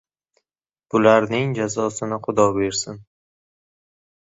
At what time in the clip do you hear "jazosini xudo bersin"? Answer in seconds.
1.59-3.01